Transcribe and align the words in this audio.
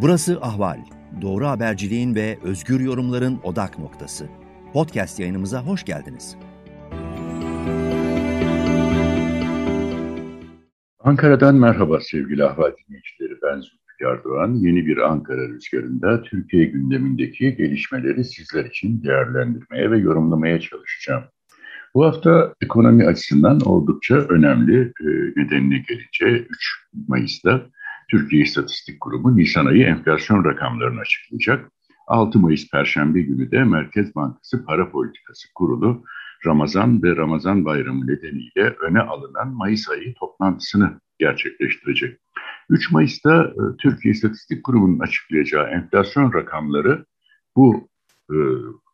Burası 0.00 0.38
Ahval. 0.40 0.78
Doğru 1.22 1.46
haberciliğin 1.46 2.14
ve 2.14 2.38
özgür 2.42 2.80
yorumların 2.80 3.40
odak 3.42 3.78
noktası. 3.78 4.28
Podcast 4.72 5.20
yayınımıza 5.20 5.62
hoş 5.62 5.84
geldiniz. 5.84 6.36
Ankara'dan 10.98 11.54
merhaba 11.54 12.00
sevgili 12.00 12.44
Ahval 12.44 12.72
dinleyicileri. 12.76 13.38
Ben 13.42 13.60
Zülfikar 13.60 14.24
Doğan. 14.24 14.54
Yeni 14.54 14.86
bir 14.86 14.96
Ankara 14.96 15.48
rüzgarında 15.48 16.22
Türkiye 16.22 16.64
gündemindeki 16.64 17.56
gelişmeleri 17.56 18.24
sizler 18.24 18.64
için 18.64 19.02
değerlendirmeye 19.02 19.90
ve 19.90 19.98
yorumlamaya 19.98 20.60
çalışacağım. 20.60 21.24
Bu 21.94 22.04
hafta 22.04 22.54
ekonomi 22.60 23.06
açısından 23.06 23.60
oldukça 23.60 24.14
önemli 24.14 24.80
e, 24.80 25.06
nedenine 25.36 25.84
gelince 25.88 26.46
3 26.48 26.84
Mayıs'ta 27.08 27.66
Türkiye 28.10 28.42
İstatistik 28.42 29.00
Kurumu 29.00 29.36
Nisan 29.36 29.66
ayı 29.66 29.84
enflasyon 29.84 30.44
rakamlarını 30.44 31.00
açıklayacak. 31.00 31.72
6 32.06 32.38
Mayıs 32.38 32.70
Perşembe 32.70 33.20
günü 33.22 33.50
de 33.50 33.64
Merkez 33.64 34.14
Bankası 34.14 34.64
Para 34.64 34.90
Politikası 34.90 35.48
Kurulu 35.54 36.04
Ramazan 36.46 37.02
ve 37.02 37.16
Ramazan 37.16 37.64
Bayramı 37.64 38.06
nedeniyle 38.06 38.76
öne 38.88 39.00
alınan 39.00 39.48
Mayıs 39.48 39.90
ayı 39.90 40.14
toplantısını 40.14 41.00
gerçekleştirecek. 41.18 42.20
3 42.70 42.92
Mayıs'ta 42.92 43.44
e, 43.44 43.76
Türkiye 43.78 44.12
İstatistik 44.12 44.64
Kurumu'nun 44.64 44.98
açıklayacağı 44.98 45.66
enflasyon 45.68 46.32
rakamları 46.32 47.04
bu 47.56 47.88
e, 48.30 48.36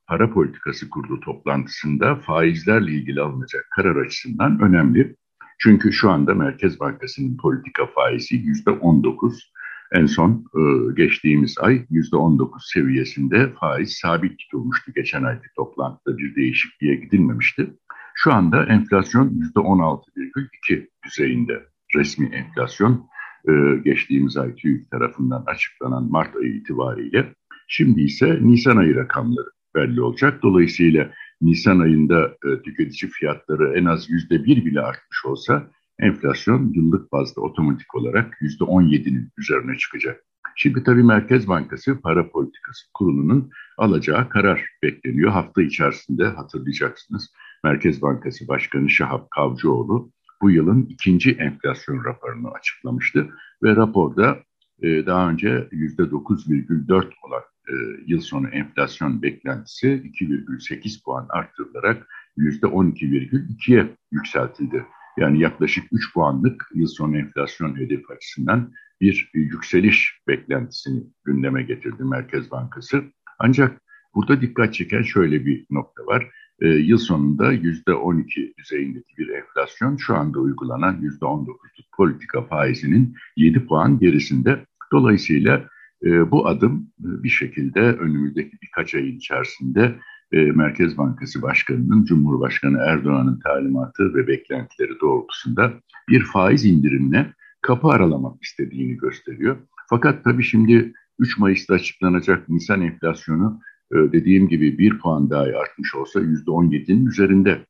para 0.07 0.31
politikası 0.31 0.91
kurulu 0.91 1.21
toplantısında 1.21 2.17
faizlerle 2.17 2.93
ilgili 2.93 3.21
alınacak 3.21 3.67
karar 3.71 3.97
açısından 3.97 4.61
önemli. 4.61 5.17
Çünkü 5.59 5.93
şu 5.93 6.11
anda 6.11 6.35
Merkez 6.35 6.81
Bankası'nın 6.81 7.37
politika 7.37 7.87
faizi 7.87 8.37
yüzde 8.37 8.71
19. 8.71 9.53
En 9.93 10.07
son 10.07 10.45
e, 10.55 10.93
geçtiğimiz 10.97 11.59
ay 11.59 11.87
yüzde 11.91 12.17
19 12.17 12.71
seviyesinde 12.75 13.53
faiz 13.61 13.93
sabit 13.93 14.39
tutulmuştu. 14.39 14.93
Geçen 14.95 15.23
ayki 15.23 15.47
toplantıda 15.57 16.19
bir 16.19 16.37
değişikliğe 16.37 16.95
gidilmemişti. 16.95 17.75
Şu 18.15 18.33
anda 18.33 18.65
enflasyon 18.65 19.31
yüzde 19.31 19.61
16,2 19.61 20.89
düzeyinde 21.07 21.63
resmi 21.97 22.27
enflasyon 22.27 23.07
e, 23.49 23.53
geçtiğimiz 23.85 24.37
ay 24.37 24.55
TÜİK 24.55 24.91
tarafından 24.91 25.45
açıklanan 25.47 26.11
Mart 26.11 26.37
ayı 26.37 26.55
itibariyle. 26.55 27.35
Şimdi 27.69 28.03
ise 28.03 28.39
Nisan 28.43 28.77
ayı 28.77 28.97
rakamları 28.97 29.49
belli 29.75 30.03
olacak. 30.03 30.43
Dolayısıyla 30.43 31.11
Nisan 31.41 31.81
ayında 31.81 32.37
e, 32.45 32.63
tüketici 32.63 33.11
fiyatları 33.11 33.79
en 33.79 33.85
az 33.85 34.11
yüzde 34.11 34.45
bir 34.45 34.65
bile 34.65 34.81
artmış 34.81 35.25
olsa 35.25 35.71
enflasyon 35.99 36.73
yıllık 36.73 37.13
bazda 37.13 37.41
otomatik 37.41 37.95
olarak 37.95 38.37
yüzde 38.41 38.65
on 38.65 38.83
yedinin 38.83 39.33
üzerine 39.39 39.79
çıkacak. 39.79 40.25
Şimdi 40.57 40.85
tabii 40.85 41.03
Merkez 41.03 41.49
Bankası 41.49 42.01
Para 42.01 42.31
Politikası 42.31 42.87
Kurulu'nun 42.95 43.51
alacağı 43.79 44.29
karar 44.29 44.65
bekleniyor. 44.83 45.31
Hafta 45.31 45.63
içerisinde 45.63 46.25
hatırlayacaksınız 46.25 47.33
Merkez 47.65 48.03
Bankası 48.03 48.49
Başkanı 48.49 48.91
Şahap 48.91 49.31
Kavcıoğlu 49.31 50.11
bu 50.43 50.51
yılın 50.51 50.87
ikinci 50.91 51.31
enflasyon 51.31 52.05
raporunu 52.05 52.51
açıklamıştı. 52.51 53.29
Ve 53.63 53.77
raporda 53.77 54.39
e, 54.83 55.07
daha 55.07 55.31
önce 55.31 55.69
%9,4 55.73 57.11
olan 57.23 57.43
e, 57.69 57.75
yıl 58.07 58.21
sonu 58.21 58.49
enflasyon 58.49 59.23
beklentisi 59.23 59.87
2,8 59.89 61.03
puan 61.05 61.27
arttırılarak 61.31 62.07
%12,2'ye 62.39 63.97
yükseltildi. 64.13 64.87
Yani 65.17 65.41
yaklaşık 65.41 65.85
3 65.93 66.13
puanlık 66.15 66.69
yıl 66.75 66.87
sonu 66.87 67.19
enflasyon 67.19 67.79
hedefi 67.79 68.13
açısından 68.17 68.73
bir 69.01 69.31
yükseliş 69.35 70.21
beklentisini 70.29 71.03
gündeme 71.25 71.63
getirdi 71.63 72.05
Merkez 72.05 72.51
Bankası. 72.51 73.05
Ancak 73.39 73.81
burada 74.15 74.41
dikkat 74.41 74.75
çeken 74.75 75.03
şöyle 75.03 75.47
bir 75.47 75.67
nokta 75.71 76.07
var. 76.07 76.31
E, 76.61 76.69
yıl 76.69 76.99
sonunda 76.99 77.55
%12 77.55 78.57
düzeyindeki 78.59 79.17
bir 79.19 79.29
enflasyon 79.29 79.97
şu 79.97 80.17
anda 80.17 80.39
uygulanan 80.39 81.01
%19'luk 81.03 81.85
politika 81.97 82.43
faizinin 82.43 83.17
7 83.37 83.67
puan 83.67 83.99
gerisinde. 83.99 84.67
Dolayısıyla 84.93 85.69
e, 86.05 86.31
bu 86.31 86.47
adım 86.47 86.91
e, 87.01 87.23
bir 87.23 87.29
şekilde 87.29 87.81
önümüzdeki 87.81 88.57
birkaç 88.63 88.95
ay 88.95 89.09
içerisinde 89.09 89.95
e, 90.33 90.37
Merkez 90.37 90.99
Bankası 90.99 91.43
Başkanı'nın 91.43 92.05
Cumhurbaşkanı 92.05 92.79
Erdoğan'ın 92.79 93.41
talimatı 93.41 94.15
ve 94.15 94.27
beklentileri 94.27 95.01
doğrultusunda 95.01 95.73
bir 96.09 96.25
faiz 96.25 96.65
indirimine 96.65 97.33
kapı 97.63 97.89
aralamak 97.89 98.43
istediğini 98.43 98.97
gösteriyor. 98.97 99.57
Fakat 99.91 100.25
tabii 100.25 100.43
şimdi 100.43 100.93
3 101.19 101.39
Mayıs'ta 101.39 101.75
açıklanacak 101.75 102.49
Nisan 102.49 102.83
enflasyonu 102.83 103.61
e, 103.93 103.97
dediğim 103.97 104.49
gibi 104.49 104.79
bir 104.79 104.99
puan 104.99 105.31
daha 105.31 105.43
artmış 105.43 105.95
olsa 105.95 106.21
%17'nin 106.21 107.07
üzerinde 107.07 107.67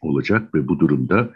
olacak 0.00 0.54
ve 0.54 0.68
bu 0.68 0.80
durumda 0.80 1.34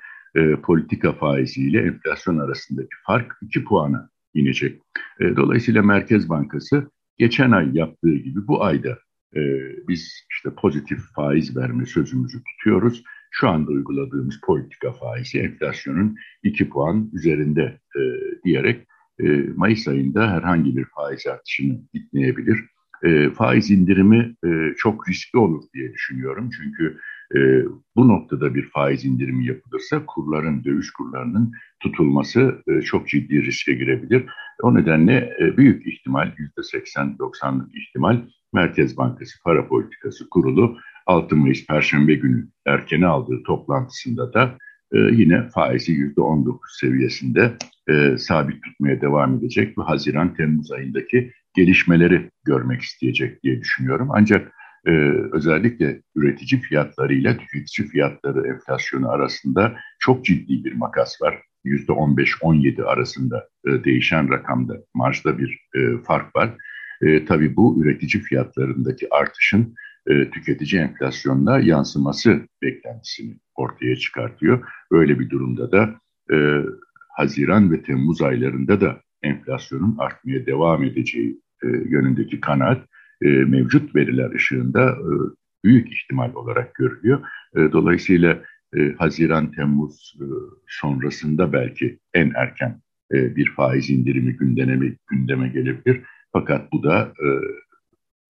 politika 0.63 1.13
faiziyle 1.13 1.83
enflasyon 1.83 2.39
arasındaki 2.39 2.89
fark 3.07 3.39
2 3.43 3.65
puana 3.65 4.11
inecek. 4.37 4.83
E, 5.21 5.37
dolayısıyla 5.37 5.83
Merkez 5.83 6.29
Bankası 6.29 6.91
geçen 7.19 7.51
ay 7.51 7.71
yaptığı 7.73 8.15
gibi 8.15 8.47
bu 8.47 8.65
ayda 8.65 8.99
e, 9.37 9.41
biz 9.89 10.27
işte 10.31 10.51
pozitif 10.57 11.01
faiz 11.15 11.57
verme 11.57 11.87
sözümüzü 11.87 12.43
tutuyoruz. 12.45 13.03
Şu 13.31 13.49
anda 13.49 13.71
uyguladığımız 13.71 14.41
politika 14.47 14.93
faizi 14.93 15.39
enflasyonun 15.39 16.17
2 16.43 16.69
puan 16.69 17.11
üzerinde 17.13 17.81
e, 17.97 18.01
diyerek 18.45 18.87
e, 19.21 19.25
Mayıs 19.57 19.89
ayında 19.89 20.31
herhangi 20.31 20.77
bir 20.77 20.85
faiz 20.85 21.27
artışını 21.27 21.81
gitmeyebilir. 21.95 22.59
E, 23.05 23.31
faiz 23.31 23.71
indirimi 23.71 24.35
e, 24.45 24.75
çok 24.77 25.09
riskli 25.09 25.39
olur 25.39 25.65
diye 25.75 25.93
düşünüyorum. 25.93 26.51
Çünkü 26.51 26.99
e, 27.35 27.39
bu 27.97 28.09
noktada 28.09 28.55
bir 28.55 28.71
faiz 28.71 29.05
indirimi 29.05 29.47
yapılırsa 29.47 30.07
kurların, 30.07 30.65
döviz 30.65 30.91
kurlarının 30.91 31.53
tutulması 31.81 32.63
e, 32.69 32.83
çok 32.83 33.09
ciddi 33.09 33.43
riske 33.43 33.75
girebilir. 33.75 34.25
O 34.63 34.75
nedenle 34.75 35.37
e, 35.41 35.57
büyük 35.57 35.87
ihtimal, 35.87 36.33
%80-90'lık 36.59 37.77
ihtimal 37.77 38.23
Merkez 38.53 38.97
Bankası 38.97 39.43
Para 39.45 39.69
Politikası 39.69 40.29
Kurulu 40.29 40.79
6 41.07 41.37
Mayıs 41.37 41.67
Perşembe 41.67 42.15
günü 42.15 42.49
erkene 42.67 43.07
aldığı 43.07 43.43
toplantısında 43.43 44.33
da 44.33 44.59
e, 44.93 44.99
yine 44.99 45.49
faizi 45.49 45.93
%19 45.93 46.59
seviyesinde 46.81 47.57
e, 47.89 48.19
sabit 48.19 48.63
tutmaya 48.63 49.01
devam 49.01 49.35
edecek 49.35 49.79
ve 49.79 49.83
Haziran-Temmuz 49.83 50.73
ayındaki 50.73 51.33
gelişmeleri 51.55 52.31
görmek 52.45 52.81
isteyecek 52.83 53.43
diye 53.43 53.61
düşünüyorum. 53.61 54.09
Ancak 54.13 54.53
e, 54.87 54.91
özellikle 55.33 56.03
üretici 56.15 56.61
fiyatları 56.61 57.15
ile 57.15 57.37
tüketici 57.37 57.89
fiyatları 57.89 58.49
enflasyonu 58.49 59.11
arasında 59.11 59.77
çok 59.99 60.25
ciddi 60.25 60.65
bir 60.65 60.73
makas 60.73 61.23
var. 61.23 61.43
%15-17 61.65 62.85
arasında 62.85 63.49
e, 63.67 63.85
değişen 63.85 64.31
rakamda 64.31 64.75
marjda 64.95 65.39
bir 65.39 65.61
e, 65.75 66.03
fark 66.03 66.37
var. 66.37 66.55
E, 67.03 67.25
tabii 67.25 67.57
bu 67.57 67.83
üretici 67.83 68.23
fiyatlarındaki 68.23 69.15
artışın 69.15 69.75
e, 70.07 70.31
tüketici 70.31 70.83
enflasyonuna 70.83 71.59
yansıması 71.59 72.41
beklentisini 72.63 73.39
ortaya 73.55 73.97
çıkartıyor. 73.97 74.69
Böyle 74.93 75.21
bir 75.21 75.31
durumda 75.31 75.73
da 75.73 75.95
e, 76.33 76.37
Haziran 77.17 77.73
ve 77.73 77.83
Temmuz 77.83 78.23
aylarında 78.23 78.81
da 78.81 79.01
enflasyonun 79.23 79.97
artmaya 79.99 80.47
devam 80.47 80.85
edeceği 80.85 81.41
e, 81.63 81.67
yönündeki 81.67 82.41
kanaat 82.41 82.87
e, 83.23 83.29
mevcut 83.29 83.95
veriler 83.95 84.35
ışığında 84.35 84.91
e, 84.91 85.11
büyük 85.65 85.93
ihtimal 85.93 86.35
olarak 86.35 86.75
görülüyor. 86.75 87.21
E, 87.57 87.73
dolayısıyla 87.73 88.43
e, 88.77 88.79
Haziran-Temmuz 88.99 90.15
e, 90.21 90.27
sonrasında 90.67 91.53
belki 91.53 91.99
en 92.15 92.33
erken 92.37 92.81
e, 93.13 93.37
bir 93.37 93.51
faiz 93.51 93.91
indirimi 93.91 94.37
gündeme, 94.37 94.97
gündeme 95.11 95.49
gelebilir. 95.49 96.03
Fakat 96.33 96.73
bu 96.73 96.83
da 96.83 97.13
e, 97.21 97.29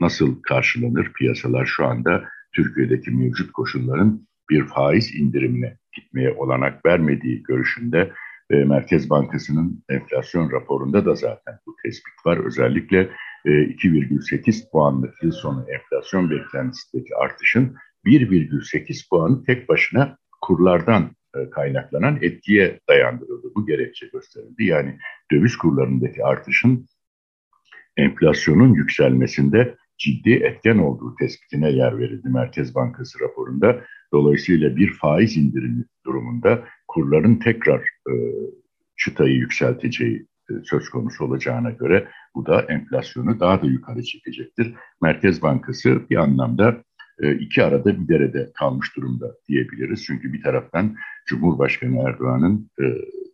nasıl 0.00 0.43
karşılanır? 0.43 1.12
Piyasalar 1.12 1.66
şu 1.66 1.87
anda 1.87 2.25
Türkiye'deki 2.52 3.11
mevcut 3.11 3.52
koşulların 3.52 4.26
bir 4.50 4.66
faiz 4.66 5.14
indirimine 5.14 5.78
gitmeye 5.93 6.32
olanak 6.32 6.87
vermediği 6.87 7.43
görüşünde 7.43 8.12
e, 8.50 8.56
Merkez 8.56 9.11
Bankası'nın 9.11 9.84
enflasyon 9.88 10.52
raporunda 10.52 11.05
da 11.05 11.14
zaten 11.14 11.58
bu 11.66 11.76
tespit 11.84 12.26
var. 12.26 12.46
Özellikle 12.46 13.11
2,8 13.50 14.64
e, 14.64 14.70
puanlık 14.72 15.22
yıl 15.22 15.32
sonu 15.32 15.66
enflasyon 15.69 16.31
beklentisindeki 16.31 17.16
artışın 17.16 17.76
1,8 18.04 19.08
puanı 19.08 19.44
tek 19.44 19.69
başına 19.69 20.19
kurlardan 20.40 21.10
e, 21.37 21.50
kaynaklanan 21.50 22.19
etkiye 22.22 22.81
dayandırıldı. 22.88 23.46
Bu 23.54 23.66
gerekçe 23.66 24.06
gösterildi. 24.06 24.64
Yani 24.64 24.98
döviz 25.32 25.56
kurlarındaki 25.56 26.25
artışın 26.25 26.87
enflasyonun 27.96 28.75
yükselmesinde 28.75 29.76
ciddi 29.99 30.32
etken 30.32 30.78
olduğu 30.78 31.14
tespitine 31.14 31.70
yer 31.70 31.99
verildi 31.99 32.28
Merkez 32.28 32.75
Bankası 32.75 33.20
raporunda. 33.20 33.84
Dolayısıyla 34.12 34.76
bir 34.76 34.92
faiz 34.92 35.37
indirimi 35.37 35.84
durumunda 36.06 36.64
kurların 36.88 37.37
tekrar 37.37 37.81
e, 37.81 38.14
çıtayı 38.96 39.34
yükselteceği 39.34 40.26
söz 40.64 40.88
konusu 40.88 41.25
olacağına 41.25 41.70
göre 41.70 42.08
bu 42.34 42.46
da 42.46 42.60
enflasyonu 42.60 43.40
daha 43.40 43.62
da 43.62 43.66
yukarı 43.66 44.02
çekecektir. 44.02 44.75
Merkez 45.02 45.43
Bankası 45.43 46.10
bir 46.10 46.16
anlamda 46.16 46.82
e, 47.22 47.34
iki 47.34 47.64
arada 47.64 48.00
bir 48.00 48.08
derede 48.08 48.50
kalmış 48.54 48.96
durumda 48.96 49.34
diyebiliriz. 49.48 50.04
Çünkü 50.04 50.32
bir 50.32 50.43
taraftan 50.43 50.96
Cumhurbaşkanı 51.26 52.08
Erdoğan'ın 52.08 52.70
e, 52.81 52.84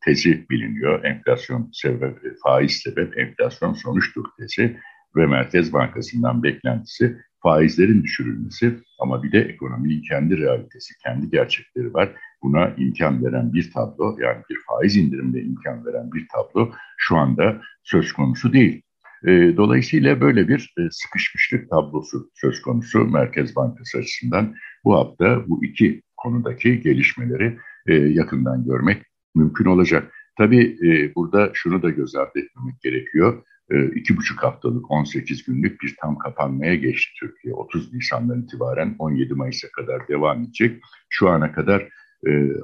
tezi 0.04 0.46
biliniyor. 0.50 1.04
Enflasyon 1.04 1.70
sebep, 1.72 2.18
faiz 2.44 2.72
sebep, 2.72 3.18
enflasyon 3.18 3.72
sonuçtur 3.72 4.24
tezi 4.38 4.76
ve 5.16 5.26
Merkez 5.26 5.72
Bankası'ndan 5.72 6.42
beklentisi 6.42 7.16
faizlerin 7.42 8.02
düşürülmesi 8.02 8.78
ama 8.98 9.22
bir 9.22 9.32
de 9.32 9.40
ekonominin 9.40 10.02
kendi 10.02 10.38
realitesi, 10.38 10.94
kendi 11.04 11.30
gerçekleri 11.30 11.94
var. 11.94 12.12
Buna 12.42 12.74
imkan 12.76 13.24
veren 13.24 13.52
bir 13.52 13.70
tablo 13.70 14.16
yani 14.20 14.42
bir 14.50 14.58
faiz 14.68 14.96
indirimine 14.96 15.40
imkan 15.40 15.86
veren 15.86 16.12
bir 16.12 16.26
tablo 16.32 16.72
şu 16.96 17.16
anda 17.16 17.60
söz 17.82 18.12
konusu 18.12 18.52
değil. 18.52 18.82
E, 19.26 19.56
dolayısıyla 19.56 20.20
böyle 20.20 20.48
bir 20.48 20.74
e, 20.78 20.82
sıkışmışlık 20.90 21.70
tablosu 21.70 22.30
söz 22.34 22.62
konusu 22.62 22.98
Merkez 22.98 23.56
Bankası 23.56 23.98
açısından. 23.98 24.54
Bu 24.84 24.94
hafta 24.94 25.48
bu 25.48 25.64
iki 25.64 26.02
konudaki 26.16 26.80
gelişmeleri 26.80 27.58
e, 27.86 27.94
yakından 27.94 28.64
görmek 28.64 29.02
mümkün 29.34 29.64
olacak. 29.64 30.12
Tabii 30.38 30.78
e, 30.86 31.14
burada 31.14 31.50
şunu 31.54 31.82
da 31.82 31.90
göz 31.90 32.14
ardı 32.14 32.38
etmemek 32.38 32.80
gerekiyor. 32.80 33.42
E, 33.70 33.86
iki 33.86 34.16
buçuk 34.16 34.42
haftalık 34.42 34.90
18 34.90 35.44
günlük 35.44 35.80
bir 35.80 35.96
tam 36.00 36.18
kapanmaya 36.18 36.74
geçti 36.74 37.12
Türkiye. 37.20 37.54
30 37.54 37.92
Nisan'dan 37.94 38.42
itibaren 38.42 38.96
17 38.98 39.34
Mayıs'a 39.34 39.68
kadar 39.68 40.08
devam 40.08 40.42
edecek. 40.42 40.82
Şu 41.08 41.28
ana 41.28 41.52
kadar 41.52 41.88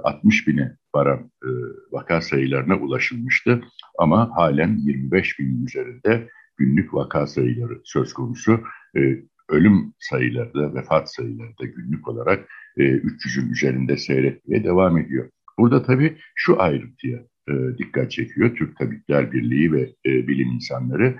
60 0.04 0.42
e, 0.42 0.46
bine 0.46 0.76
varan 0.94 1.30
e, 1.44 1.48
vaka 1.92 2.20
sayılarına 2.20 2.76
ulaşılmıştı. 2.76 3.60
Ama 3.98 4.30
halen 4.36 4.76
25 4.76 5.38
bin 5.38 5.66
üzerinde 5.66 6.28
günlük 6.56 6.94
vaka 6.94 7.26
sayıları 7.26 7.80
söz 7.84 8.12
konusu. 8.12 8.60
Ölüm 9.48 9.92
sayıları 9.98 10.54
da, 10.54 10.74
vefat 10.74 11.14
sayıları 11.14 11.58
da 11.62 11.64
günlük 11.64 12.08
olarak 12.08 12.48
300'ün 12.76 13.50
üzerinde 13.50 13.96
seyretmeye 13.96 14.64
devam 14.64 14.98
ediyor. 14.98 15.30
Burada 15.58 15.82
tabii 15.82 16.18
şu 16.34 16.62
ayrıntıya 16.62 17.18
dikkat 17.78 18.10
çekiyor 18.10 18.56
Türk 18.56 18.76
Tabipler 18.76 19.32
Birliği 19.32 19.72
ve 19.72 19.92
bilim 20.04 20.48
insanları. 20.48 21.16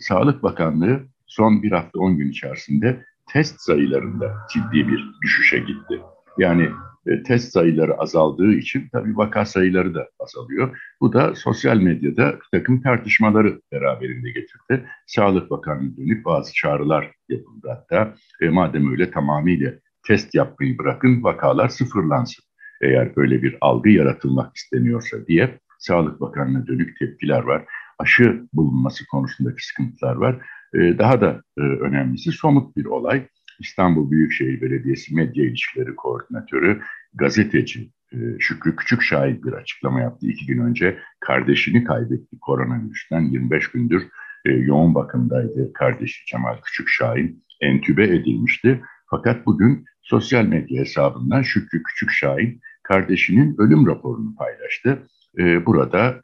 Sağlık 0.00 0.42
Bakanlığı 0.42 1.02
son 1.26 1.62
bir 1.62 1.72
hafta 1.72 1.98
10 1.98 2.16
gün 2.18 2.30
içerisinde 2.30 3.04
test 3.32 3.60
sayılarında 3.60 4.34
ciddi 4.52 4.88
bir 4.88 5.04
düşüşe 5.22 5.58
gitti. 5.58 6.02
Yani 6.38 6.70
e, 7.06 7.22
test 7.22 7.52
sayıları 7.52 7.94
azaldığı 7.94 8.52
için 8.52 8.88
tabii 8.92 9.16
vaka 9.16 9.44
sayıları 9.44 9.94
da 9.94 10.08
azalıyor. 10.20 10.78
Bu 11.00 11.12
da 11.12 11.34
sosyal 11.34 11.76
medyada 11.76 12.32
bir 12.32 12.58
takım 12.58 12.82
tartışmaları 12.82 13.60
beraberinde 13.72 14.30
getirdi. 14.30 14.88
Sağlık 15.06 15.50
Bakanlığı 15.50 15.96
dönük 15.96 16.24
bazı 16.24 16.52
çağrılar 16.54 17.12
yapıldı 17.28 17.68
hatta. 17.68 18.14
E, 18.40 18.48
madem 18.48 18.90
öyle 18.90 19.10
tamamıyla 19.10 19.72
test 20.06 20.34
yapmayı 20.34 20.78
bırakın 20.78 21.22
vakalar 21.22 21.68
sıfırlansın. 21.68 22.44
Eğer 22.80 23.16
böyle 23.16 23.42
bir 23.42 23.56
algı 23.60 23.90
yaratılmak 23.90 24.56
isteniyorsa 24.56 25.26
diye 25.26 25.58
Sağlık 25.78 26.20
Bakanlığı'na 26.20 26.66
dönük 26.66 26.98
tepkiler 26.98 27.42
var. 27.42 27.64
Aşı 27.98 28.46
bulunması 28.52 29.06
konusundaki 29.06 29.66
sıkıntılar 29.66 30.16
var. 30.16 30.46
E, 30.74 30.98
daha 30.98 31.20
da 31.20 31.42
e, 31.58 31.60
önemlisi 31.60 32.32
somut 32.32 32.76
bir 32.76 32.84
olay. 32.84 33.26
İstanbul 33.60 34.10
Büyükşehir 34.10 34.60
Belediyesi 34.60 35.14
Medya 35.14 35.44
İlişkileri 35.44 35.96
Koordinatörü, 35.96 36.82
gazeteci 37.14 37.90
e, 38.12 38.16
Şükrü 38.38 38.76
Küçükşahin 38.76 39.42
bir 39.42 39.52
açıklama 39.52 40.00
yaptı. 40.00 40.26
İki 40.26 40.46
gün 40.46 40.58
önce 40.58 40.98
kardeşini 41.20 41.84
kaybetti 41.84 42.38
koronavirüsten 42.40 43.20
25 43.20 43.70
gündür 43.70 44.02
e, 44.44 44.52
yoğun 44.52 44.94
bakımdaydı 44.94 45.72
kardeşi 45.72 46.26
Cemal 46.26 46.56
Küçükşahin. 46.60 47.46
Entübe 47.60 48.04
edilmişti. 48.04 48.82
Fakat 49.10 49.46
bugün 49.46 49.84
sosyal 50.02 50.44
medya 50.44 50.80
hesabından 50.80 51.42
Şükrü 51.42 51.82
Küçükşahin 51.82 52.60
kardeşinin 52.82 53.54
ölüm 53.58 53.86
raporunu 53.86 54.34
paylaştı. 54.34 55.06
E, 55.38 55.66
burada 55.66 56.20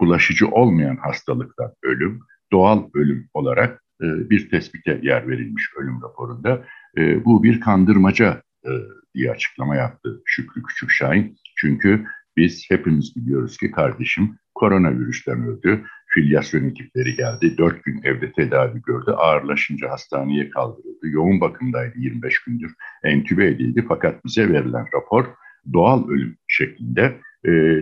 bulaşıcı 0.00 0.48
olmayan 0.48 0.96
hastalıktan 0.96 1.72
ölüm, 1.82 2.20
doğal 2.52 2.90
ölüm 2.94 3.28
olarak 3.34 3.82
e, 4.02 4.30
bir 4.30 4.50
tespite 4.50 5.00
yer 5.02 5.28
verilmiş 5.28 5.70
ölüm 5.80 6.02
raporunda. 6.02 6.64
E, 6.98 7.24
bu 7.24 7.42
bir 7.42 7.60
kandırmaca 7.60 8.42
e, 8.64 8.70
diye 9.14 9.30
açıklama 9.30 9.76
yaptı 9.76 10.22
Şükrü 10.24 10.62
Küçükşahin. 10.62 11.36
Çünkü 11.56 12.06
biz 12.36 12.70
hepimiz 12.70 13.16
biliyoruz 13.16 13.56
ki 13.56 13.70
kardeşim 13.70 14.38
koronavirüsten 14.54 15.46
öldü. 15.46 15.84
Filyasyon 16.08 16.64
ekipleri 16.64 17.14
geldi. 17.16 17.58
Dört 17.58 17.84
gün 17.84 18.00
evde 18.04 18.32
tedavi 18.32 18.82
gördü. 18.82 19.10
Ağırlaşınca 19.10 19.90
hastaneye 19.90 20.50
kaldırıldı. 20.50 21.08
Yoğun 21.08 21.40
bakımdaydı 21.40 21.98
25 21.98 22.44
gündür. 22.44 22.74
Entübe 23.04 23.46
edildi. 23.46 23.84
Fakat 23.88 24.24
bize 24.24 24.48
verilen 24.48 24.86
rapor 24.94 25.26
doğal 25.72 26.08
ölüm 26.08 26.36
şeklinde. 26.48 27.20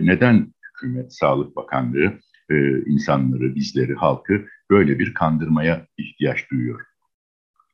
neden 0.01 0.53
hükümet, 0.67 1.13
Sağlık 1.13 1.55
Bakanlığı 1.55 2.13
insanları, 2.85 3.55
bizleri, 3.55 3.93
halkı 3.93 4.45
böyle 4.69 4.99
bir 4.99 5.13
kandırmaya 5.13 5.87
ihtiyaç 5.97 6.51
duyuyor 6.51 6.81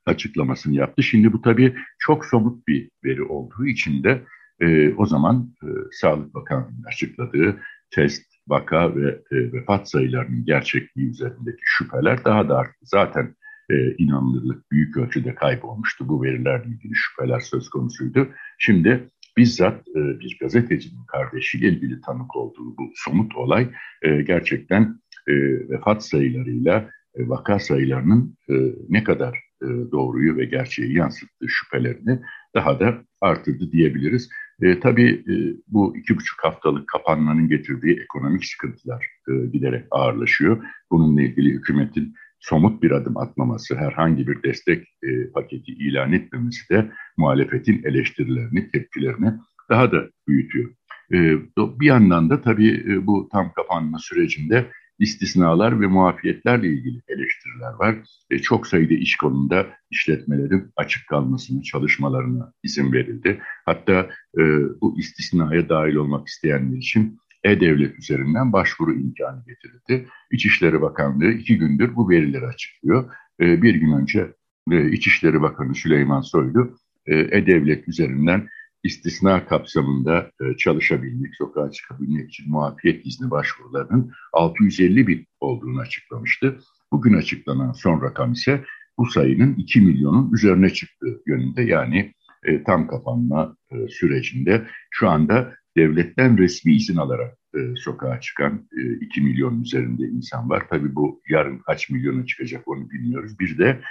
açıklamasını 0.05 0.75
yaptı. 0.75 1.03
Şimdi 1.03 1.33
bu 1.33 1.41
tabii 1.41 1.75
çok 1.99 2.25
somut 2.25 2.67
bir 2.67 2.89
veri 3.05 3.23
olduğu 3.23 3.65
için 3.65 4.03
de 4.03 4.21
e, 4.59 4.93
o 4.93 5.05
zaman 5.05 5.55
e, 5.63 5.67
Sağlık 5.91 6.33
Bakanlığı'nın 6.33 6.83
açıkladığı 6.83 7.59
test, 7.91 8.23
vaka 8.47 8.95
ve 8.95 9.09
e, 9.31 9.53
vefat 9.53 9.89
sayılarının 9.89 10.45
gerçekliği 10.45 11.09
üzerindeki 11.09 11.61
şüpheler 11.63 12.25
daha 12.25 12.49
da 12.49 12.57
arttı. 12.57 12.79
Zaten 12.81 13.35
e, 13.69 13.95
inanılırlık 13.97 14.71
büyük 14.71 14.97
ölçüde 14.97 15.35
kaybolmuştu. 15.35 16.09
Bu 16.09 16.23
verilerle 16.23 16.69
ilgili 16.69 16.95
şüpheler 16.95 17.39
söz 17.39 17.69
konusuydu. 17.69 18.29
Şimdi 18.57 19.07
bizzat 19.37 19.87
e, 19.87 20.19
bir 20.19 20.37
gazetecinin 20.41 21.05
kardeşiyle 21.05 21.67
ilgili 21.67 22.01
tanık 22.01 22.35
olduğu 22.35 22.77
bu 22.77 22.91
somut 22.95 23.35
olay 23.35 23.69
e, 24.01 24.21
gerçekten 24.21 24.99
e, 25.27 25.33
vefat 25.69 26.06
sayılarıyla 26.06 26.89
e, 27.15 27.29
vaka 27.29 27.59
sayılarının 27.59 28.38
e, 28.50 28.53
ne 28.89 29.03
kadar 29.03 29.38
e, 29.62 29.68
doğruyu 29.91 30.38
ve 30.38 30.45
gerçeği 30.45 30.97
yansıttığı 30.97 31.50
şüphelerini 31.50 32.19
daha 32.56 32.79
da 32.79 33.03
artırdı 33.21 33.71
diyebiliriz. 33.71 34.29
E, 34.62 34.79
tabii 34.79 35.12
e, 35.12 35.33
bu 35.68 35.97
iki 35.97 36.15
buçuk 36.15 36.44
haftalık 36.44 36.88
kapanmanın 36.88 37.47
getirdiği 37.47 38.00
ekonomik 38.01 38.45
sıkıntılar 38.45 39.07
e, 39.30 39.45
giderek 39.45 39.85
ağırlaşıyor. 39.92 40.63
Bununla 40.92 41.21
ilgili 41.21 41.49
hükümetin 41.49 42.13
somut 42.40 42.83
bir 42.83 42.92
adım 42.92 43.18
atmaması, 43.18 43.75
herhangi 43.75 44.28
bir 44.28 44.44
destek 44.44 44.87
e, 45.04 45.31
paketi 45.31 45.71
ilan 45.71 46.13
etmemesi 46.13 46.69
de 46.69 46.92
muhalefetin 47.18 47.83
eleştirilerini, 47.83 48.71
tepkilerini 48.71 49.33
daha 49.69 49.92
da 49.92 50.09
büyütüyor. 50.28 50.69
E, 51.13 51.18
bir 51.57 51.85
yandan 51.85 52.30
da 52.30 52.42
tabii 52.42 52.83
e, 52.87 53.07
bu 53.07 53.30
tam 53.31 53.54
kapanma 53.54 53.97
sürecinde 53.99 54.71
istisnalar 55.01 55.81
ve 55.81 55.87
muafiyetlerle 55.87 56.67
ilgili 56.67 57.01
eleştiriler 57.07 57.73
var. 57.79 57.95
E, 58.29 58.39
çok 58.39 58.67
sayıda 58.67 58.93
iş 58.93 59.15
konunda 59.15 59.67
işletmelerin 59.91 60.71
açık 60.75 61.07
kalmasını, 61.07 61.61
çalışmalarına 61.61 62.53
izin 62.63 62.93
verildi. 62.93 63.41
Hatta 63.65 64.09
e, 64.37 64.41
bu 64.81 64.99
istisnaya 64.99 65.69
dahil 65.69 65.95
olmak 65.95 66.27
isteyenler 66.27 66.77
için 66.77 67.17
e-Devlet 67.43 67.99
üzerinden 67.99 68.53
başvuru 68.53 68.93
imkanı 68.93 69.43
getirildi. 69.47 70.07
İçişleri 70.31 70.81
Bakanlığı 70.81 71.31
iki 71.31 71.57
gündür 71.57 71.95
bu 71.95 72.09
verileri 72.09 72.45
açıklıyor. 72.45 73.11
E, 73.41 73.61
bir 73.61 73.75
gün 73.75 73.91
önce 73.91 74.33
e, 74.71 74.91
İçişleri 74.91 75.41
Bakanı 75.41 75.75
Süleyman 75.75 76.21
Soylu 76.21 76.77
e, 77.05 77.17
e-Devlet 77.19 77.87
üzerinden 77.87 78.47
istisna 78.83 79.45
kapsamında 79.45 80.31
e, 80.42 80.57
çalışabilmek, 80.57 81.35
sokağa 81.35 81.71
çıkabilmek 81.71 82.30
için 82.30 82.50
muafiyet 82.50 83.06
izni 83.06 83.31
başvurularının 83.31 84.11
650 84.33 85.07
bin 85.07 85.28
olduğunu 85.40 85.80
açıklamıştı. 85.80 86.59
Bugün 86.92 87.14
açıklanan 87.14 87.71
son 87.71 88.02
rakam 88.02 88.31
ise 88.31 88.64
bu 88.97 89.06
sayının 89.06 89.56
2 89.56 89.81
milyonun 89.81 90.33
üzerine 90.33 90.69
çıktığı 90.69 91.21
yönünde 91.28 91.61
yani 91.61 92.14
e, 92.44 92.64
tam 92.64 92.88
kapanma 92.88 93.57
e, 93.71 93.88
sürecinde 93.88 94.68
şu 94.92 95.09
anda 95.09 95.54
devletten 95.78 96.38
resmi 96.38 96.76
izin 96.76 96.97
alarak 96.97 97.38
e, 97.56 97.59
sokağa 97.76 98.19
çıkan 98.19 98.68
e, 98.78 99.06
2 99.06 99.21
milyon 99.21 99.61
üzerinde 99.61 100.04
insan 100.04 100.50
var. 100.50 100.64
Tabii 100.69 100.95
bu 100.95 101.21
yarın 101.30 101.59
kaç 101.59 101.90
milyona 101.90 102.26
çıkacak 102.26 102.68
onu 102.68 102.90
bilmiyoruz. 102.90 103.40
Bir 103.40 103.57
de 103.57 103.81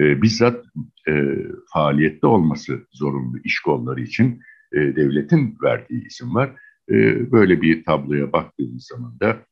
e, 0.00 0.22
bizzat 0.22 0.64
e, 1.08 1.36
faaliyette 1.72 2.26
olması 2.26 2.86
zorunlu 2.92 3.38
iş 3.44 3.60
kolları 3.60 4.00
için 4.00 4.40
e, 4.72 4.76
devletin 4.76 5.56
verdiği 5.62 6.06
isim 6.06 6.34
var. 6.34 6.50
E, 6.90 6.94
böyle 7.32 7.62
bir 7.62 7.84
tabloya 7.84 8.32
baktığımız 8.32 8.86
zaman 8.86 9.20
da 9.20 9.46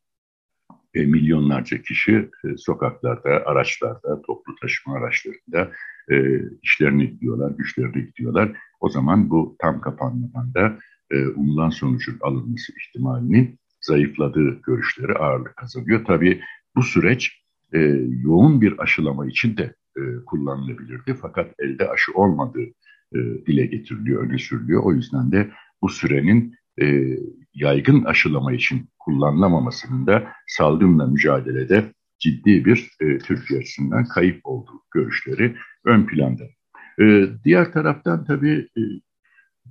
e, 0.95 1.07
milyonlarca 1.07 1.83
kişi 1.83 2.31
e, 2.45 2.57
sokaklarda, 2.57 3.47
araçlarda, 3.47 4.23
toplu 4.23 4.55
taşıma 4.61 4.97
araçlarında 4.97 5.73
e, 6.11 6.17
işlerine 6.63 7.05
gidiyorlar, 7.05 7.51
güçlerine 7.51 8.01
gidiyorlar. 8.01 8.57
O 8.81 8.89
zaman 8.89 9.31
bu 9.31 9.57
tam 9.61 9.81
kapanmadan 9.81 10.55
da 10.55 10.79
e, 11.11 11.27
umulan 11.27 11.71
sonucun 11.71 12.19
alınması 12.21 12.73
ihtimalinin 12.81 13.59
zayıfladığı 13.81 14.63
görüşleri 14.63 15.13
ağırlık 15.13 15.57
kazanıyor. 15.57 16.05
Tabii 16.05 16.41
bu 16.77 16.83
süreç 16.83 17.43
e, 17.73 17.79
yoğun 18.23 18.61
bir 18.61 18.83
aşılama 18.83 19.27
için 19.27 19.57
de 19.57 19.75
e, 19.97 20.01
kullanılabilirdi. 20.27 21.15
Fakat 21.15 21.55
elde 21.59 21.89
aşı 21.89 22.13
olmadığı 22.15 22.67
e, 23.15 23.19
dile 23.47 23.67
getiriliyor, 23.67 24.27
öne 24.27 24.39
sürülüyor. 24.39 24.83
O 24.85 24.93
yüzden 24.93 25.33
de 25.33 25.51
bu 25.83 25.89
sürenin 25.89 26.55
e, 26.83 27.17
yaygın 27.55 28.05
aşılama 28.05 28.53
için 28.53 28.89
kullanılamamasının 28.99 30.07
da 30.07 30.33
salgınla 30.47 31.07
mücadelede 31.07 31.93
ciddi 32.19 32.65
bir 32.65 32.91
e, 33.01 33.19
Türkiye 33.19 33.61
açısından 33.61 34.05
kayıp 34.05 34.41
olduğu 34.45 34.83
görüşleri 34.95 35.57
ön 35.85 36.07
planda. 36.07 36.45
E, 37.01 37.27
diğer 37.45 37.73
taraftan 37.73 38.25
tabii 38.25 38.69
e, 38.79 38.83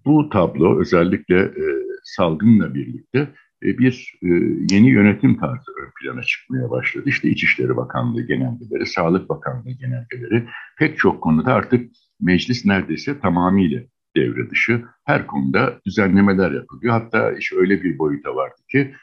bu 0.05 0.29
tablo 0.29 0.79
özellikle 0.81 1.39
e, 1.39 1.63
salgınla 2.03 2.73
birlikte 2.73 3.33
bir 3.61 4.13
e, 4.23 4.27
yeni 4.75 4.89
yönetim 4.89 5.39
tarzı 5.39 5.71
ön 5.81 5.91
plana 6.01 6.23
çıkmaya 6.23 6.69
başladı. 6.69 7.03
İşte 7.09 7.29
İçişleri 7.29 7.77
Bakanlığı 7.77 8.21
genelgeleri, 8.21 8.85
Sağlık 8.85 9.29
Bakanlığı 9.29 9.71
genelgeleri 9.71 10.47
pek 10.77 10.97
çok 10.97 11.21
konuda 11.21 11.53
artık 11.53 11.91
meclis 12.21 12.65
neredeyse 12.65 13.19
tamamıyla 13.19 13.81
devre 14.15 14.49
dışı. 14.49 14.83
Her 15.05 15.27
konuda 15.27 15.79
düzenlemeler 15.85 16.51
yapılıyor. 16.51 16.93
Hatta 16.93 17.31
iş 17.31 17.53
öyle 17.53 17.83
bir 17.83 17.97
boyuta 17.97 18.35
vardı 18.35 18.61
ki 18.71 18.93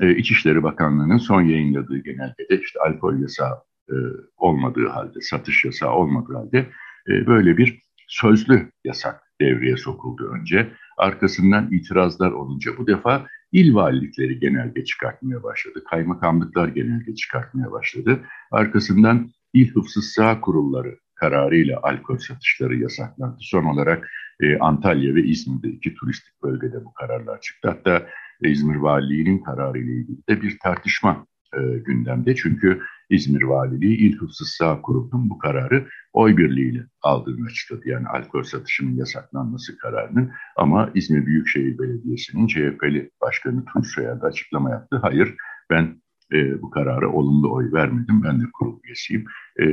e, 0.00 0.16
İçişleri 0.16 0.62
Bakanlığı'nın 0.62 1.18
son 1.18 1.42
yayınladığı 1.42 1.98
genelgede 1.98 2.60
işte 2.60 2.80
alkol 2.80 3.18
yasağı 3.18 3.54
e, 3.90 3.94
olmadığı 4.36 4.88
halde, 4.88 5.20
satış 5.20 5.64
yasağı 5.64 5.92
olmadığı 5.92 6.34
halde 6.34 6.66
e, 7.08 7.26
böyle 7.26 7.56
bir 7.56 7.78
sözlü 8.08 8.70
yasak 8.84 9.20
devreye 9.40 9.76
sokuldu 9.76 10.30
önce. 10.40 10.70
Arkasından 10.98 11.72
itirazlar 11.72 12.32
olunca 12.32 12.76
bu 12.78 12.86
defa 12.86 13.26
il 13.54 13.74
valilikleri 13.74 14.38
genelge 14.38 14.84
çıkartmaya 14.84 15.42
başladı. 15.42 15.84
Kaymakamlıklar 15.90 16.68
genelge 16.68 17.14
çıkartmaya 17.14 17.72
başladı. 17.72 18.20
Arkasından 18.50 19.30
il 19.52 19.70
hıfzı 19.74 20.02
sağ 20.02 20.40
kurulları 20.40 20.98
kararıyla 21.14 21.80
alkol 21.82 22.18
satışları 22.18 22.76
yasaklandı. 22.76 23.36
Son 23.40 23.64
olarak 23.64 24.08
e, 24.40 24.58
Antalya 24.58 25.14
ve 25.14 25.22
İzmir'de 25.22 25.68
iki 25.68 25.94
turistik 25.94 26.42
bölgede 26.42 26.84
bu 26.84 26.92
kararlar 26.92 27.40
çıktı. 27.40 27.68
Hatta 27.68 28.06
İzmir 28.42 28.76
Valiliği'nin 28.76 29.38
kararı 29.38 29.78
ile 29.78 29.92
ilgili 29.92 30.26
de 30.28 30.42
bir 30.42 30.58
tartışma 30.62 31.26
e, 31.58 31.78
gündemde. 31.78 32.34
Çünkü 32.34 32.80
İzmir 33.10 33.42
Valiliği 33.42 33.96
İl 33.96 34.16
Hıfzı 34.16 34.44
Sağ 34.44 34.82
Kurulu'nun 34.82 35.30
bu 35.30 35.38
kararı 35.38 35.88
oy 36.12 36.36
birliğiyle 36.36 36.86
aldığını 37.02 37.46
açıkladı. 37.46 37.88
Yani 37.88 38.06
alkol 38.06 38.42
satışının 38.42 38.96
yasaklanması 38.96 39.78
kararını 39.78 40.30
ama 40.56 40.90
İzmir 40.94 41.26
Büyükşehir 41.26 41.78
Belediyesi'nin 41.78 42.46
CHP'li 42.46 43.10
başkanı 43.22 43.64
Tunç 43.64 43.86
Soyer 43.86 44.20
da 44.20 44.26
açıklama 44.26 44.70
yaptı. 44.70 44.98
Hayır 45.02 45.34
ben 45.70 46.02
e, 46.32 46.62
bu 46.62 46.70
karara 46.70 47.08
olumlu 47.12 47.52
oy 47.54 47.72
vermedim. 47.72 48.22
Ben 48.24 48.40
de 48.40 48.44
kurul 48.52 48.78
üyesiyim. 48.84 49.24
E, 49.58 49.64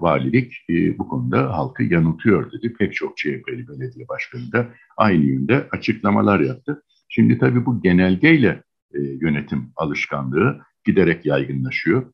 valilik 0.00 0.52
e, 0.70 0.98
bu 0.98 1.08
konuda 1.08 1.58
halkı 1.58 1.82
yanıltıyor 1.82 2.52
dedi. 2.52 2.72
Pek 2.78 2.94
çok 2.94 3.16
CHP'li 3.16 3.68
belediye 3.68 4.08
başkanı 4.08 4.52
da 4.52 4.66
aynı 4.96 5.24
yönde 5.24 5.68
açıklamalar 5.72 6.40
yaptı. 6.40 6.82
Şimdi 7.08 7.38
tabii 7.38 7.66
bu 7.66 7.82
genelgeyle 7.82 8.62
e, 8.94 9.00
yönetim 9.00 9.72
alışkanlığı 9.76 10.60
giderek 10.86 11.26
yaygınlaşıyor. 11.26 12.12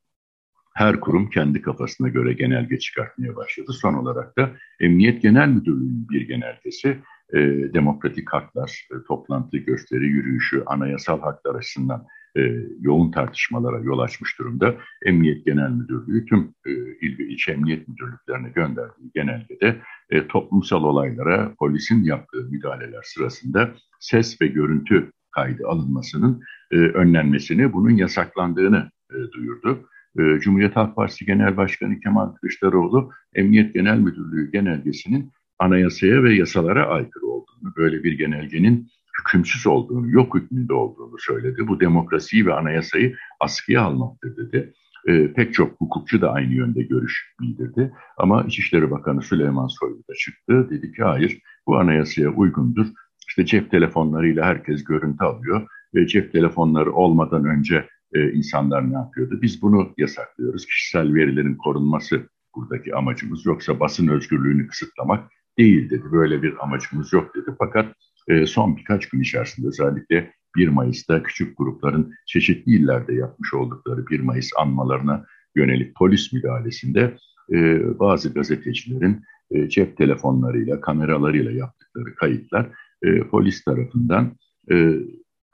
Her 0.75 1.00
kurum 1.00 1.31
kendi 1.31 1.62
kafasına 1.62 2.09
göre 2.09 2.33
genelge 2.33 2.79
çıkartmaya 2.79 3.37
başladı. 3.37 3.73
Son 3.73 3.95
olarak 3.95 4.38
da 4.38 4.50
Emniyet 4.81 5.23
Genel 5.23 5.49
Müdürlüğü'nün 5.49 6.09
bir 6.09 6.29
genelgesi 6.29 6.99
e, 7.33 7.38
demokratik 7.75 8.33
haklar, 8.33 8.88
e, 8.91 8.95
toplantı, 9.09 9.57
gösteri, 9.57 10.07
yürüyüşü, 10.07 10.62
anayasal 10.67 11.21
haklar 11.21 11.55
açısından 11.55 12.07
e, 12.37 12.41
yoğun 12.81 13.11
tartışmalara 13.11 13.81
yol 13.81 13.99
açmış 13.99 14.38
durumda. 14.38 14.75
Emniyet 15.07 15.47
Genel 15.47 15.71
Müdürlüğü 15.71 16.26
tüm 16.26 16.55
e, 16.67 16.71
il 17.00 17.19
ve 17.19 17.25
ilçe 17.25 17.52
emniyet 17.52 17.88
müdürlüklerine 17.88 18.49
gönderdiği 18.49 19.11
genelgede 19.14 19.81
e, 20.11 20.26
toplumsal 20.26 20.85
olaylara 20.85 21.55
polisin 21.59 22.05
yaptığı 22.05 22.45
müdahaleler 22.50 23.02
sırasında 23.02 23.75
ses 24.00 24.41
ve 24.41 24.47
görüntü 24.47 25.12
kaydı 25.33 25.69
alınmasının 25.69 26.43
e, 26.71 26.77
önlenmesini, 26.77 27.73
bunun 27.73 27.91
yasaklandığını 27.91 28.91
e, 29.11 29.17
duyurdu. 29.33 29.89
E, 30.19 30.41
Cumhuriyet 30.41 30.77
Halk 30.77 30.97
Partisi 30.97 31.27
Genel 31.27 31.57
Başkanı 31.57 32.01
Kemal 32.01 32.33
Kılıçdaroğlu, 32.33 33.11
Emniyet 33.35 33.75
Genel 33.75 33.99
Müdürlüğü 33.99 34.53
genelgesinin 34.53 35.31
anayasaya 35.59 36.23
ve 36.23 36.35
yasalara 36.35 36.87
aykırı 36.87 37.27
olduğunu, 37.27 37.73
böyle 37.77 38.05
bir 38.05 38.12
genelgenin 38.12 38.89
hükümsüz 39.21 39.67
olduğunu, 39.67 40.11
yok 40.11 40.35
hükmünde 40.35 40.75
olduğunu 40.75 41.19
söyledi. 41.19 41.69
Bu 41.69 41.81
demokrasiyi 41.81 42.47
ve 42.47 42.55
anayasayı 42.55 43.17
askıya 43.41 43.83
almaktır 43.83 44.37
dedi. 44.37 44.73
E, 45.07 45.33
pek 45.33 45.55
çok 45.55 45.81
hukukçu 45.81 46.21
da 46.21 46.33
aynı 46.33 46.55
yönde 46.55 46.83
görüş 46.83 47.35
bildirdi. 47.41 47.93
Ama 48.17 48.45
İçişleri 48.45 48.91
Bakanı 48.91 49.23
Süleyman 49.23 49.67
Soylu 49.67 49.99
da 49.99 50.15
çıktı. 50.15 50.71
Dedi 50.71 50.93
ki 50.93 51.03
hayır 51.03 51.39
bu 51.67 51.79
anayasaya 51.79 52.31
uygundur. 52.31 52.87
İşte 53.33 53.47
cep 53.47 53.71
telefonlarıyla 53.71 54.45
herkes 54.45 54.85
görüntü 54.85 55.25
alıyor. 55.25 55.67
Ve 55.95 56.07
cep 56.07 56.33
telefonları 56.33 56.93
olmadan 56.93 57.45
önce 57.45 57.89
e, 58.12 58.33
insanlar 58.33 58.91
ne 58.91 58.95
yapıyordu? 58.95 59.39
Biz 59.43 59.62
bunu 59.62 59.95
yasaklıyoruz. 59.99 60.67
Kişisel 60.67 61.15
verilerin 61.15 61.55
korunması 61.55 62.29
buradaki 62.57 62.95
amacımız. 62.95 63.47
Yoksa 63.47 63.81
basın 63.81 64.09
özgürlüğünü 64.09 64.67
kısıtlamak 64.67 65.31
değil 65.59 65.91
dedi. 65.91 66.03
Böyle 66.12 66.43
bir 66.43 66.65
amacımız 66.65 67.12
yok 67.12 67.35
dedi. 67.35 67.55
Fakat 67.59 67.95
e, 68.29 68.47
son 68.47 68.77
birkaç 68.77 69.09
gün 69.09 69.21
içerisinde 69.21 69.69
özellikle 69.69 70.33
1 70.57 70.69
Mayıs'ta 70.69 71.23
küçük 71.23 71.59
grupların 71.59 72.15
çeşitli 72.27 72.73
illerde 72.73 73.15
yapmış 73.15 73.55
oldukları 73.55 74.07
1 74.07 74.21
Mayıs 74.21 74.51
anmalarına 74.59 75.25
yönelik 75.57 75.95
polis 75.95 76.33
müdahalesinde 76.33 77.17
e, 77.53 77.81
bazı 77.99 78.35
gazetecilerin 78.35 79.23
e, 79.51 79.69
cep 79.69 79.97
telefonlarıyla, 79.97 80.81
kameralarıyla 80.81 81.53
yaptıkları 81.53 82.15
kayıtlar 82.15 82.71
e, 83.03 83.21
polis 83.21 83.65
tarafından 83.65 84.37
e, 84.71 84.93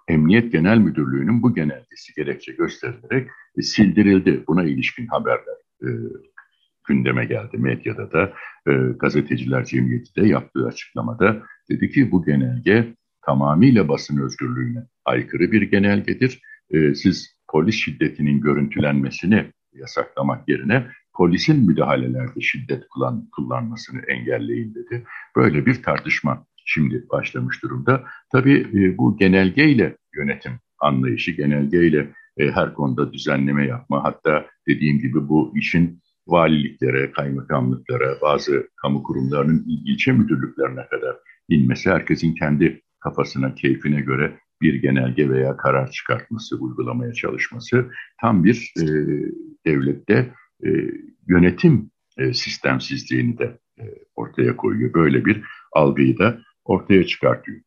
Emniyet 0.08 0.52
Genel 0.52 0.78
Müdürlüğü'nün 0.78 1.42
bu 1.42 1.54
genelgesi 1.54 2.14
gerekçe 2.16 2.52
gösterilerek 2.52 3.28
e, 3.58 3.62
sildirildi. 3.62 4.44
Buna 4.48 4.64
ilişkin 4.64 5.06
haberler 5.06 5.56
e, 5.82 5.88
gündeme 6.88 7.24
geldi. 7.24 7.58
Medyada 7.58 8.12
da 8.12 8.32
e, 8.68 8.72
Gazeteciler 9.00 9.64
Cemiyeti 9.64 10.16
de 10.16 10.26
yaptığı 10.26 10.66
açıklamada 10.66 11.42
dedi 11.70 11.90
ki 11.90 12.10
bu 12.10 12.24
genelge 12.24 12.94
tamamıyla 13.26 13.88
basın 13.88 14.18
özgürlüğüne 14.18 14.82
aykırı 15.04 15.52
bir 15.52 15.62
genelgedir. 15.62 16.40
E, 16.70 16.94
siz 16.94 17.38
polis 17.48 17.74
şiddetinin 17.74 18.40
görüntülenmesini 18.40 19.52
yasaklamak 19.72 20.48
yerine 20.48 20.86
polisin 21.14 21.66
müdahalelerde 21.66 22.40
şiddet 22.40 22.88
kullan, 22.88 23.28
kullanmasını 23.36 24.00
engelleyin 24.00 24.74
dedi. 24.74 25.04
Böyle 25.36 25.66
bir 25.66 25.82
tartışma 25.82 26.46
şimdi 26.68 27.06
başlamış 27.10 27.62
durumda. 27.62 28.04
Tabii 28.32 28.66
e, 28.74 28.98
bu 28.98 29.16
genelgeyle 29.16 29.96
yönetim 30.16 30.52
anlayışı, 30.80 31.30
genelgeyle 31.32 32.08
e, 32.36 32.50
her 32.50 32.74
konuda 32.74 33.12
düzenleme 33.12 33.66
yapma, 33.66 34.04
hatta 34.04 34.46
dediğim 34.68 34.98
gibi 34.98 35.28
bu 35.28 35.52
işin 35.56 36.00
valiliklere, 36.26 37.12
kaymakamlıklara, 37.12 38.20
bazı 38.22 38.68
kamu 38.82 39.02
kurumlarının 39.02 39.64
ilçe 39.86 40.12
müdürlüklerine 40.12 40.86
kadar 40.90 41.16
inmesi, 41.48 41.90
herkesin 41.90 42.34
kendi 42.34 42.82
kafasına, 43.00 43.54
keyfine 43.54 44.00
göre 44.00 44.38
bir 44.62 44.74
genelge 44.74 45.30
veya 45.30 45.56
karar 45.56 45.90
çıkartması, 45.90 46.56
uygulamaya 46.56 47.12
çalışması 47.12 47.90
tam 48.20 48.44
bir 48.44 48.72
e, 48.80 48.84
devlette 49.66 50.32
e, 50.64 50.68
yönetim 51.28 51.90
e, 52.18 52.32
sistemsizliğini 52.32 53.38
de 53.38 53.58
e, 53.80 53.84
ortaya 54.16 54.56
koyuyor. 54.56 54.94
Böyle 54.94 55.24
bir 55.24 55.44
algıyı 55.72 56.18
da 56.18 56.38
ortaya 56.68 57.06
çıkartıyor. 57.06 57.60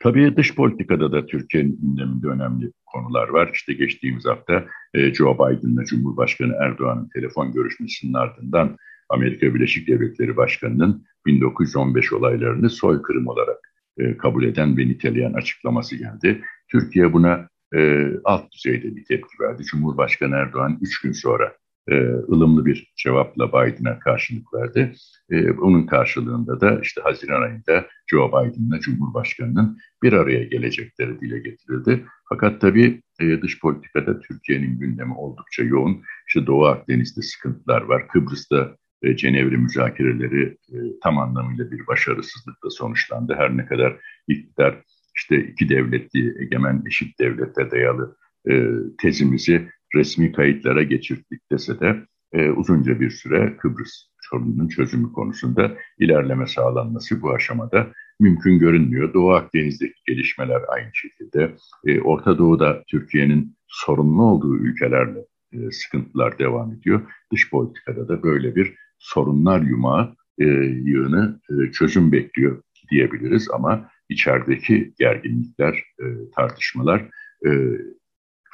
Tabii 0.00 0.36
dış 0.36 0.54
politikada 0.54 1.12
da 1.12 1.26
Türkiye'nin 1.26 1.78
gündeminde 1.82 2.26
önemli 2.26 2.72
konular 2.86 3.28
var. 3.28 3.50
İşte 3.54 3.72
geçtiğimiz 3.72 4.26
hafta 4.26 4.66
e, 4.94 5.14
Joe 5.14 5.34
Biden'la 5.34 5.84
Cumhurbaşkanı 5.84 6.54
Erdoğan'ın 6.60 7.08
telefon 7.08 7.52
görüşmesinin 7.52 8.14
ardından 8.14 8.76
Amerika 9.08 9.54
Birleşik 9.54 9.88
Devletleri 9.88 10.36
Başkanı'nın 10.36 11.04
1915 11.26 12.12
olaylarını 12.12 12.70
soykırım 12.70 13.26
olarak 13.26 13.58
e, 13.98 14.16
kabul 14.16 14.44
eden 14.44 14.76
ve 14.76 14.88
niteleyen 14.88 15.32
açıklaması 15.32 15.96
geldi. 15.96 16.42
Türkiye 16.68 17.12
buna 17.12 17.48
e, 17.74 18.10
alt 18.24 18.52
düzeyde 18.52 18.96
bir 18.96 19.04
tepki 19.04 19.40
verdi. 19.40 19.62
Cumhurbaşkanı 19.64 20.34
Erdoğan 20.34 20.78
3 20.80 21.00
gün 21.00 21.12
sonra 21.12 21.56
e, 21.88 21.94
ılımlı 22.04 22.66
bir 22.66 22.92
cevapla 22.96 23.48
Biden'a 23.48 23.98
karşılık 23.98 24.54
verdi. 24.54 24.92
E, 25.30 25.56
bunun 25.56 25.86
karşılığında 25.86 26.60
da 26.60 26.80
işte 26.80 27.00
Haziran 27.00 27.42
ayında 27.42 27.86
Joe 28.06 28.28
Biden'la 28.28 28.80
Cumhurbaşkanı'nın 28.80 29.78
bir 30.02 30.12
araya 30.12 30.44
gelecekleri 30.44 31.20
dile 31.20 31.38
getirildi. 31.38 32.04
Fakat 32.28 32.60
tabii 32.60 33.02
e, 33.20 33.42
dış 33.42 33.60
politikada 33.60 34.20
Türkiye'nin 34.20 34.78
gündemi 34.78 35.14
oldukça 35.14 35.62
yoğun. 35.62 36.02
İşte 36.28 36.46
Doğu 36.46 36.66
Akdeniz'de 36.66 37.22
sıkıntılar 37.22 37.82
var. 37.82 38.08
Kıbrıs'ta 38.08 38.76
e, 39.02 39.16
Cenevre 39.16 39.56
müzakereleri 39.56 40.56
e, 40.72 40.76
tam 41.02 41.18
anlamıyla 41.18 41.70
bir 41.70 41.86
başarısızlıkla 41.86 42.70
sonuçlandı. 42.70 43.34
Her 43.36 43.56
ne 43.56 43.66
kadar 43.66 43.96
iktidar 44.28 44.82
işte 45.16 45.44
iki 45.44 45.68
devletli, 45.68 46.42
egemen 46.42 46.82
eşit 46.86 47.18
devlete 47.20 47.70
dayalı 47.70 48.16
e, 48.50 48.68
tezimizi 49.02 49.68
resmi 49.94 50.32
kayıtlara 50.32 50.82
geçirdik 50.82 51.50
dese 51.52 51.80
de 51.80 52.06
e, 52.32 52.50
uzunca 52.50 53.00
bir 53.00 53.10
süre 53.10 53.56
Kıbrıs 53.56 53.92
sorununun 54.30 54.68
çözümü 54.68 55.12
konusunda 55.12 55.76
ilerleme 55.98 56.46
sağlanması 56.46 57.22
bu 57.22 57.34
aşamada 57.34 57.92
mümkün 58.20 58.58
görünmüyor. 58.58 59.14
Doğu 59.14 59.32
Akdeniz'deki 59.32 60.00
gelişmeler 60.06 60.60
aynı 60.68 60.90
şekilde. 60.94 61.54
E, 61.86 62.00
Orta 62.00 62.38
Doğu'da 62.38 62.82
Türkiye'nin 62.86 63.56
sorunlu 63.68 64.22
olduğu 64.22 64.56
ülkelerle 64.56 65.20
e, 65.52 65.70
sıkıntılar 65.70 66.38
devam 66.38 66.72
ediyor. 66.72 67.00
Dış 67.32 67.50
politikada 67.50 68.08
da 68.08 68.22
böyle 68.22 68.56
bir 68.56 68.74
sorunlar 68.98 69.60
yumağı 69.60 70.16
e, 70.38 70.44
yığını 70.84 71.40
e, 71.50 71.72
çözüm 71.72 72.12
bekliyor 72.12 72.62
diyebiliriz 72.90 73.50
ama 73.50 73.90
içerideki 74.08 74.94
gerginlikler, 74.98 75.84
e, 76.00 76.04
tartışmalar 76.36 77.08
e, 77.46 77.50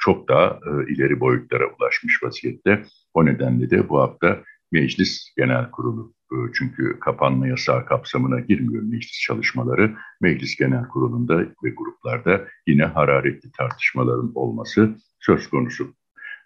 çok 0.01 0.29
daha 0.29 0.45
e, 0.45 0.93
ileri 0.93 1.19
boyutlara 1.19 1.63
ulaşmış 1.79 2.23
vaziyette. 2.23 2.83
O 3.13 3.25
nedenle 3.25 3.69
de 3.69 3.89
bu 3.89 3.99
hafta 3.99 4.43
Meclis 4.71 5.33
Genel 5.37 5.71
Kurulu 5.71 6.13
e, 6.31 6.35
çünkü 6.53 6.99
kapanma 6.99 7.47
yasağı 7.47 7.85
kapsamına 7.85 8.39
girmiyor 8.39 8.83
meclis 8.83 9.21
çalışmaları. 9.21 9.95
Meclis 10.21 10.55
Genel 10.55 10.87
Kurulu'nda 10.87 11.39
ve 11.39 11.69
gruplarda 11.69 12.47
yine 12.67 12.85
hararetli 12.85 13.51
tartışmaların 13.51 14.31
olması 14.35 14.95
söz 15.19 15.49
konusu. 15.49 15.93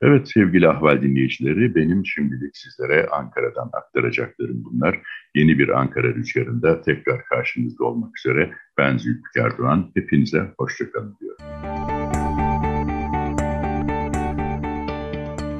Evet 0.01 0.31
sevgili 0.33 0.69
ahval 0.69 1.01
dinleyicileri 1.01 1.75
benim 1.75 2.05
şimdilik 2.05 2.57
sizlere 2.57 3.07
Ankara'dan 3.07 3.69
aktaracaklarım 3.73 4.63
bunlar. 4.63 5.01
Yeni 5.35 5.59
bir 5.59 5.69
Ankara 5.69 6.07
rüzgarında 6.07 6.81
tekrar 6.81 7.25
karşınızda 7.25 7.83
olmak 7.83 8.17
üzere 8.17 8.51
ben 8.77 8.97
Zülfikar 8.97 9.57
Doğan. 9.57 9.91
Hepinize 9.95 10.53
hoşçakalın 10.57 11.17
diyorum. 11.21 11.94